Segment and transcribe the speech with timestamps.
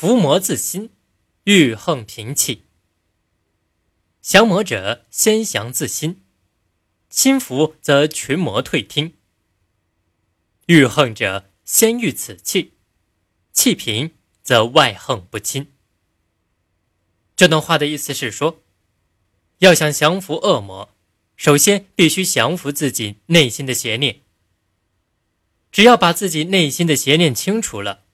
[0.00, 0.90] 伏魔自心，
[1.42, 2.66] 欲横平气。
[4.22, 6.22] 降魔者先降自心，
[7.10, 9.14] 心服则群魔退听。
[10.66, 12.74] 欲横者先欲此气，
[13.52, 15.72] 气平则外横不侵。
[17.34, 18.62] 这段话的意思是说，
[19.58, 20.94] 要想降服恶魔，
[21.34, 24.20] 首先必须降服自己内心的邪念。
[25.72, 28.04] 只要把自己内心的邪念清除了，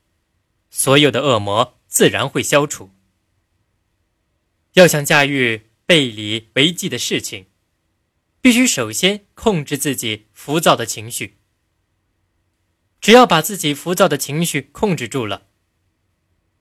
[0.70, 2.90] 所有的恶魔自然会消除。
[4.72, 7.46] 要想驾驭背离违纪的事情，
[8.40, 11.38] 必须首先控制自己浮躁的情绪。
[13.00, 15.46] 只要把自己浮躁的情绪控制住了，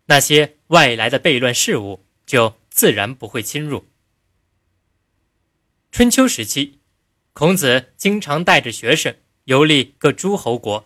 [0.06, 3.88] 那些外来的悖乱事物就自然不会侵入。
[5.92, 6.80] 春秋时期，
[7.34, 10.86] 孔子经常带着学生游历各诸侯国，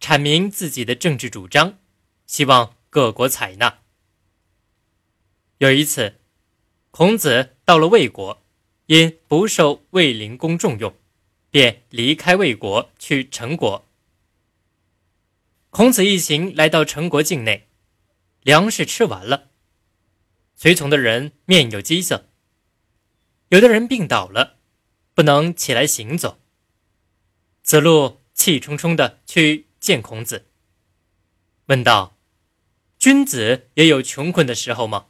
[0.00, 1.78] 阐明自己的政治主张。
[2.26, 3.80] 希望各国采纳。
[5.58, 6.20] 有一次，
[6.90, 8.42] 孔子到了魏国，
[8.86, 10.94] 因不受魏灵公重用，
[11.50, 13.86] 便离开魏国去陈国。
[15.70, 17.68] 孔子一行来到陈国境内，
[18.42, 19.50] 粮食吃完了，
[20.54, 22.28] 随从的人面有饥色，
[23.48, 24.58] 有的人病倒了，
[25.14, 26.40] 不能起来行走。
[27.62, 30.46] 子路气冲冲的去见孔子，
[31.66, 32.17] 问道。
[32.98, 35.06] 君子也有穷困的时候吗？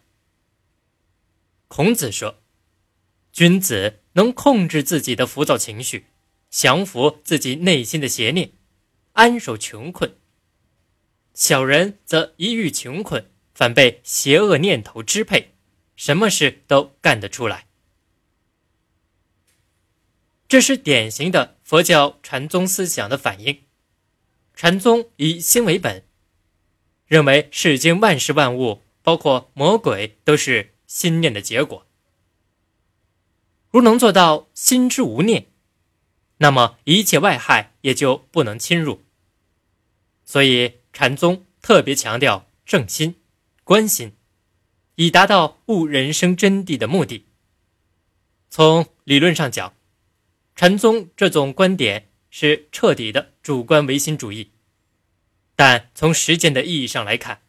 [1.68, 2.42] 孔子说
[3.32, 6.06] ：“君子能控制自己的浮躁情绪，
[6.50, 8.52] 降服自己内心的邪念，
[9.12, 10.10] 安守穷困；
[11.32, 15.54] 小人则一遇穷困，反被邪恶念头支配，
[15.96, 17.68] 什么事都干得出来。”
[20.46, 23.62] 这是典型的佛教禅宗思想的反应。
[24.54, 26.07] 禅宗以心为本。
[27.08, 31.86] 认为世间万事万物，包括魔鬼，都是心念的结果。
[33.70, 35.46] 如能做到心之无念，
[36.36, 39.02] 那么一切外害也就不能侵入。
[40.24, 43.16] 所以禅宗特别强调正心、
[43.64, 44.12] 观心，
[44.96, 47.24] 以达到悟人生真谛的目的。
[48.50, 49.72] 从理论上讲，
[50.54, 54.50] 禅宗这种观点是彻底的主观唯心主义。
[55.60, 57.42] 但从实践的意义上来看，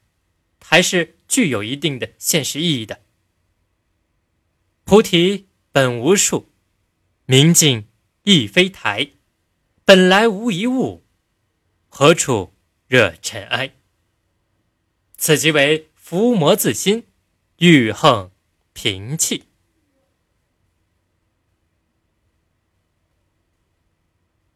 [0.59, 3.02] 还是具有一定的现实意义的。
[4.84, 6.50] 菩提本无树，
[7.28, 7.88] 明镜
[8.24, 9.12] 亦非台，
[9.86, 11.03] 本来无一物，
[11.88, 12.52] 何处
[12.88, 13.75] 惹尘埃？
[15.16, 17.06] 此即为伏魔自心，
[17.58, 18.31] 欲横
[18.74, 19.49] 平气。